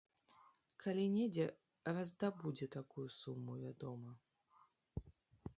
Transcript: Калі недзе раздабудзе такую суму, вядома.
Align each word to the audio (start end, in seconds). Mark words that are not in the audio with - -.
Калі 0.83 1.03
недзе 1.15 1.45
раздабудзе 1.97 2.71
такую 2.79 3.07
суму, 3.19 3.53
вядома. 3.67 4.19